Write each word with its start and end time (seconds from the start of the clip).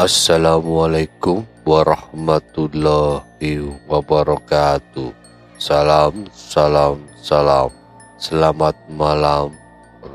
Assalamualaikum 0.00 1.44
warahmatullahi 1.68 3.68
wabarakatuh. 3.84 5.12
Salam, 5.60 6.24
salam, 6.32 7.04
salam. 7.20 7.68
Selamat 8.16 8.72
malam, 8.88 9.52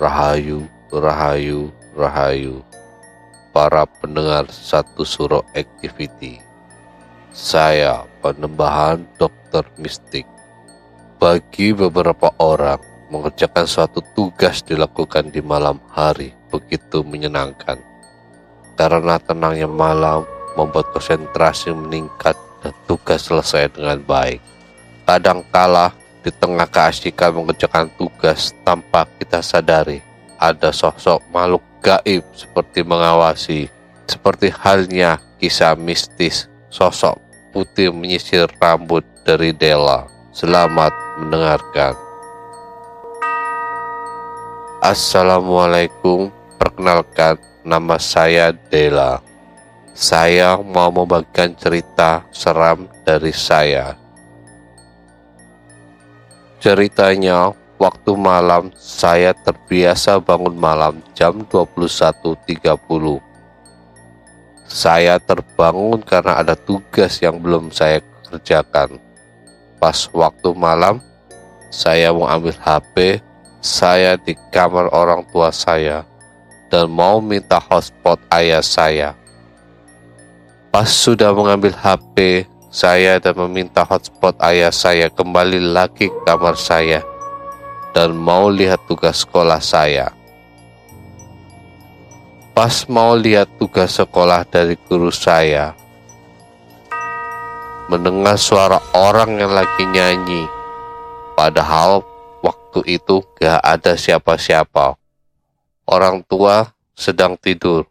rahayu, 0.00 0.64
rahayu, 0.88 1.68
rahayu. 1.92 2.64
Para 3.52 3.84
pendengar 3.84 4.48
satu 4.48 5.04
suro 5.04 5.44
activity. 5.52 6.40
Saya 7.36 8.08
penembahan 8.24 9.04
dokter 9.20 9.68
mistik. 9.76 10.24
Bagi 11.20 11.76
beberapa 11.76 12.32
orang, 12.40 12.80
mengerjakan 13.12 13.68
suatu 13.68 14.00
tugas 14.16 14.64
dilakukan 14.64 15.28
di 15.28 15.44
malam 15.44 15.76
hari 15.92 16.32
begitu 16.48 17.04
menyenangkan 17.04 17.92
karena 18.74 19.18
tenangnya 19.22 19.70
malam 19.70 20.26
membuat 20.54 20.90
konsentrasi 20.94 21.74
meningkat 21.74 22.38
dan 22.62 22.72
tugas 22.86 23.26
selesai 23.26 23.74
dengan 23.74 23.98
baik. 24.02 24.42
Kadang 25.04 25.42
kala 25.50 25.92
di 26.24 26.32
tengah 26.32 26.64
keasikan 26.64 27.36
mengerjakan 27.36 27.92
tugas 28.00 28.56
tanpa 28.64 29.04
kita 29.20 29.44
sadari 29.44 30.00
ada 30.40 30.72
sosok 30.72 31.20
makhluk 31.28 31.64
gaib 31.84 32.24
seperti 32.32 32.80
mengawasi 32.80 33.68
seperti 34.08 34.48
halnya 34.52 35.20
kisah 35.40 35.76
mistis 35.76 36.48
sosok 36.72 37.20
putih 37.52 37.94
menyisir 37.94 38.50
rambut 38.58 39.06
dari 39.22 39.54
Della. 39.54 40.10
Selamat 40.34 40.90
mendengarkan. 41.22 41.94
Assalamualaikum, 44.82 46.28
perkenalkan 46.58 47.38
nama 47.64 47.96
saya 47.96 48.52
Dela. 48.52 49.24
Saya 49.96 50.60
mau 50.60 50.92
membagikan 50.92 51.56
cerita 51.56 52.28
seram 52.28 52.86
dari 53.02 53.32
saya. 53.32 53.96
Ceritanya, 56.60 57.56
waktu 57.80 58.12
malam 58.16 58.68
saya 58.76 59.32
terbiasa 59.32 60.20
bangun 60.20 60.56
malam 60.56 61.00
jam 61.16 61.40
21.30. 61.48 63.20
Saya 64.64 65.20
terbangun 65.20 66.00
karena 66.04 66.40
ada 66.40 66.56
tugas 66.56 67.20
yang 67.20 67.38
belum 67.40 67.72
saya 67.72 68.00
kerjakan. 68.28 68.96
Pas 69.78 70.08
waktu 70.10 70.50
malam, 70.56 70.98
saya 71.68 72.10
mau 72.10 72.26
ambil 72.26 72.56
HP, 72.56 73.20
saya 73.60 74.16
di 74.16 74.34
kamar 74.50 74.90
orang 74.90 75.22
tua 75.28 75.52
saya 75.52 76.08
dan 76.74 76.90
mau 76.90 77.22
minta 77.22 77.62
hotspot 77.62 78.18
ayah 78.34 78.58
saya. 78.58 79.14
Pas 80.74 80.90
sudah 80.90 81.30
mengambil 81.30 81.70
HP 81.70 82.50
saya 82.66 83.22
dan 83.22 83.38
meminta 83.46 83.86
hotspot 83.86 84.34
ayah 84.42 84.74
saya 84.74 85.06
kembali 85.06 85.70
lagi 85.70 86.10
ke 86.10 86.20
kamar 86.26 86.58
saya 86.58 87.06
dan 87.94 88.18
mau 88.18 88.50
lihat 88.50 88.82
tugas 88.90 89.22
sekolah 89.22 89.62
saya. 89.62 90.10
Pas 92.58 92.82
mau 92.90 93.14
lihat 93.14 93.46
tugas 93.54 93.94
sekolah 93.94 94.42
dari 94.42 94.74
guru 94.90 95.14
saya, 95.14 95.78
mendengar 97.86 98.34
suara 98.34 98.82
orang 98.98 99.38
yang 99.38 99.54
lagi 99.54 99.86
nyanyi, 99.94 100.42
padahal 101.38 102.02
waktu 102.42 102.98
itu 102.98 103.22
gak 103.38 103.62
ada 103.62 103.94
siapa-siapa 103.94 105.03
orang 105.84 106.24
tua 106.24 106.72
sedang 106.96 107.36
tidur. 107.36 107.84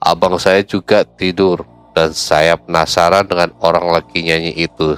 Abang 0.00 0.36
saya 0.36 0.60
juga 0.60 1.04
tidur 1.04 1.64
dan 1.96 2.12
saya 2.12 2.58
penasaran 2.58 3.24
dengan 3.24 3.52
orang 3.60 3.88
lagi 3.88 4.20
nyanyi 4.20 4.52
itu. 4.68 4.96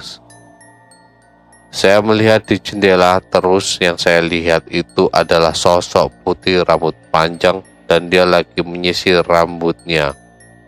Saya 1.67 1.99
melihat 2.01 2.47
di 2.47 2.57
jendela 2.57 3.19
terus 3.19 3.77
yang 3.77 3.99
saya 3.99 4.23
lihat 4.23 4.65
itu 4.71 5.11
adalah 5.11 5.51
sosok 5.51 6.09
putih 6.23 6.63
rambut 6.63 6.95
panjang 7.11 7.61
dan 7.85 8.07
dia 8.11 8.23
lagi 8.23 8.63
menyisir 8.63 9.21
rambutnya 9.23 10.15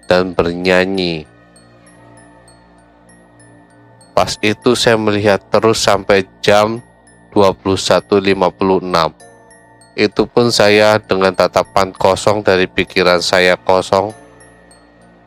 dan 0.07 0.35
bernyanyi. 0.35 1.23
Pas 4.13 4.35
itu 4.43 4.75
saya 4.75 4.99
melihat 4.99 5.39
terus 5.47 5.79
sampai 5.79 6.27
jam 6.43 6.83
21.56 7.31 9.28
itu 9.99 10.23
pun 10.23 10.47
saya 10.47 10.95
dengan 10.95 11.35
tatapan 11.35 11.91
kosong 11.91 12.39
dari 12.39 12.71
pikiran 12.71 13.19
saya 13.19 13.59
kosong. 13.59 14.15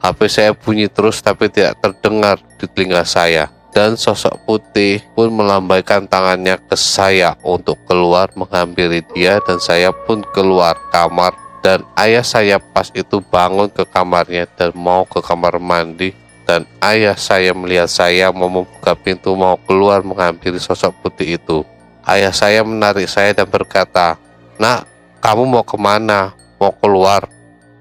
HP 0.00 0.19
saya 0.33 0.50
bunyi 0.56 0.88
terus 0.88 1.21
tapi 1.21 1.53
tidak 1.53 1.77
terdengar 1.84 2.41
di 2.56 2.65
telinga 2.65 3.05
saya. 3.05 3.53
Dan 3.72 3.97
sosok 3.97 4.49
putih 4.49 5.00
pun 5.16 5.32
melambaikan 5.32 6.05
tangannya 6.05 6.61
ke 6.61 6.76
saya 6.76 7.37
untuk 7.41 7.81
keluar 7.88 8.29
menghampiri 8.37 9.00
dia 9.17 9.41
dan 9.49 9.56
saya 9.61 9.88
pun 9.93 10.20
keluar 10.37 10.76
kamar 10.93 11.32
dan 11.64 11.81
ayah 11.96 12.20
saya 12.20 12.61
pas 12.61 12.93
itu 12.93 13.25
bangun 13.32 13.73
ke 13.73 13.88
kamarnya 13.88 14.44
dan 14.61 14.76
mau 14.76 15.08
ke 15.08 15.25
kamar 15.25 15.56
mandi 15.56 16.12
dan 16.44 16.69
ayah 16.85 17.17
saya 17.17 17.55
melihat 17.55 17.88
saya 17.88 18.29
mau 18.35 18.50
membuka 18.50 18.93
pintu 18.99 19.32
mau 19.32 19.56
keluar 19.64 20.05
menghampiri 20.05 20.58
sosok 20.58 20.93
putih 21.00 21.41
itu. 21.41 21.64
Ayah 22.02 22.35
saya 22.35 22.67
menarik 22.67 23.06
saya 23.06 23.31
dan 23.31 23.46
berkata, 23.46 24.19
Nak, 24.60 24.84
kamu 25.22 25.49
mau 25.49 25.64
ke 25.64 25.76
mana? 25.81 26.37
Mau 26.60 26.72
keluar? 26.76 27.25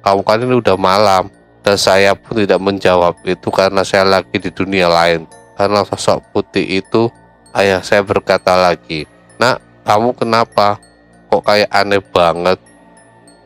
Kamu 0.05 0.21
kan 0.23 0.39
ini 0.43 0.55
udah 0.59 0.77
malam. 0.79 1.27
Dan 1.61 1.77
saya 1.77 2.17
pun 2.17 2.41
tidak 2.41 2.57
menjawab 2.57 3.21
itu 3.27 3.53
karena 3.53 3.85
saya 3.85 4.07
lagi 4.07 4.33
di 4.39 4.49
dunia 4.49 4.89
lain. 4.89 5.29
Karena 5.53 5.85
sosok 5.85 6.33
putih 6.33 6.81
itu, 6.81 7.11
ayah 7.53 7.83
saya 7.85 8.01
berkata 8.01 8.57
lagi, 8.57 9.05
Nak, 9.37 9.85
kamu 9.85 10.15
kenapa? 10.17 10.81
Kok 11.29 11.43
kayak 11.45 11.69
aneh 11.69 12.01
banget? 12.01 12.57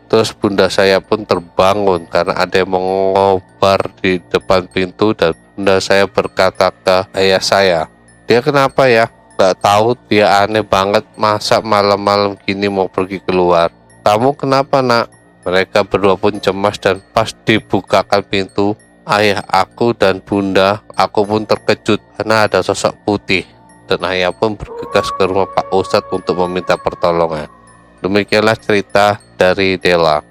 Terus 0.05 0.31
bunda 0.37 0.69
saya 0.69 1.01
pun 1.01 1.25
terbangun 1.25 2.05
karena 2.05 2.37
ada 2.37 2.55
yang 2.61 2.71
mengobar 2.77 3.89
di 3.99 4.21
depan 4.29 4.69
pintu 4.69 5.17
dan 5.17 5.33
bunda 5.33 5.81
saya 5.81 6.05
berkata 6.05 6.69
ke 6.71 6.97
ayah 7.17 7.41
saya, 7.41 7.81
dia 8.29 8.39
kenapa 8.39 8.85
ya 8.85 9.09
Gak 9.35 9.59
tahu 9.59 9.99
dia 10.07 10.47
aneh 10.47 10.63
banget 10.63 11.03
masa 11.19 11.59
malam-malam 11.59 12.39
gini 12.47 12.71
mau 12.71 12.87
pergi 12.87 13.19
keluar. 13.19 13.67
Kamu 14.07 14.31
kenapa 14.31 14.79
nak? 14.79 15.11
Mereka 15.43 15.83
berdua 15.91 16.15
pun 16.15 16.39
cemas 16.39 16.79
dan 16.79 17.03
pas 17.11 17.35
dibukakan 17.43 18.23
pintu 18.23 18.79
ayah 19.03 19.43
aku 19.51 19.91
dan 19.91 20.23
bunda 20.23 20.79
aku 20.95 21.27
pun 21.27 21.43
terkejut 21.43 21.99
karena 22.15 22.47
ada 22.47 22.63
sosok 22.63 22.95
putih. 23.03 23.43
Dan 23.91 24.07
ayah 24.07 24.31
pun 24.31 24.55
bergegas 24.55 25.11
ke 25.11 25.27
rumah 25.27 25.51
Pak 25.51 25.67
Ustadz 25.67 26.15
untuk 26.15 26.39
meminta 26.47 26.79
pertolongan. 26.79 27.51
Demikianlah 27.99 28.55
cerita 28.55 29.19
dari 29.35 29.75
Dela. 29.75 30.23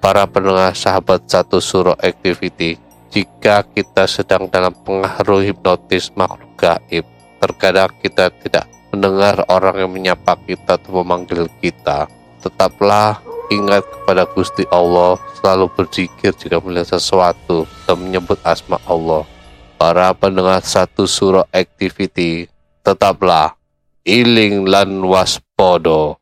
Para 0.00 0.24
pendengar 0.24 0.72
sahabat 0.72 1.28
satu 1.28 1.60
suruh 1.60 2.00
activity 2.00 2.80
jika 3.12 3.60
kita 3.76 4.08
sedang 4.08 4.48
dalam 4.48 4.72
pengaruh 4.72 5.44
hipnotis 5.44 6.08
makhluk 6.16 6.48
gaib 6.56 7.17
terkadang 7.38 7.90
kita 8.02 8.30
tidak 8.42 8.66
mendengar 8.90 9.44
orang 9.46 9.86
yang 9.86 9.90
menyapa 9.92 10.34
kita 10.44 10.78
atau 10.78 11.02
memanggil 11.02 11.46
kita. 11.62 12.10
Tetaplah 12.42 13.22
ingat 13.50 13.84
kepada 13.84 14.24
Gusti 14.28 14.64
Allah 14.72 15.16
selalu 15.38 15.66
berzikir 15.72 16.34
jika 16.34 16.58
melihat 16.60 16.98
sesuatu 16.98 17.64
dan 17.86 17.96
menyebut 17.98 18.38
asma 18.42 18.80
Allah. 18.86 19.24
Para 19.78 20.10
pendengar 20.10 20.58
satu 20.66 21.06
surah 21.06 21.46
activity 21.54 22.50
tetaplah 22.82 23.54
iling 24.02 24.66
lan 24.66 24.90
waspodo 25.06 26.18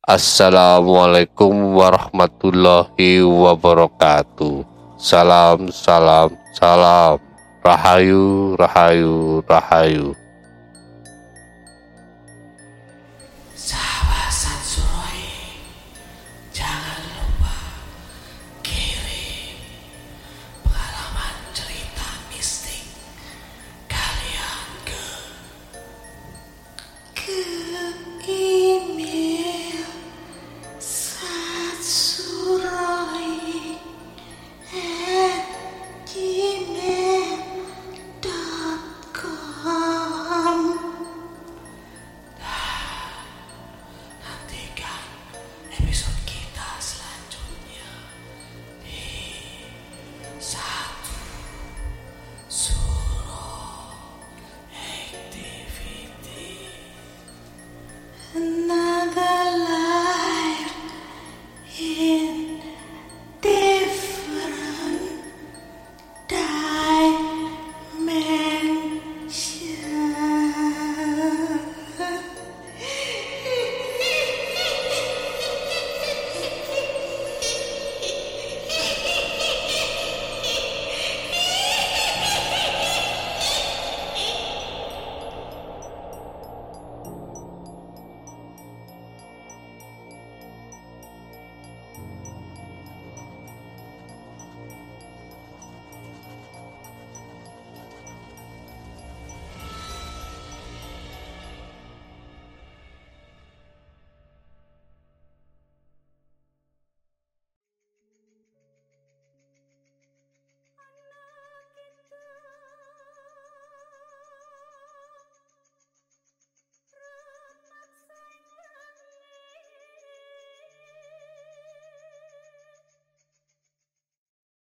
Assalamualaikum 0.00 1.76
warahmatullahi 1.76 3.20
wabarakatuh. 3.22 4.64
Salam, 4.96 5.70
salam, 5.70 6.34
salam. 6.56 7.20
Rahayu, 7.60 8.56
rahayu, 8.56 9.44
rahayu 9.44 10.16